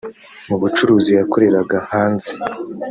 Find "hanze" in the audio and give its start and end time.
1.91-2.31